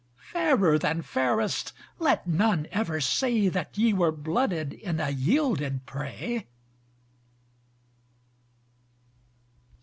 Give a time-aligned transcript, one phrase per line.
[0.33, 6.47] Fairer than fairest, let none ever say, That ye were blooded in a yielded prey.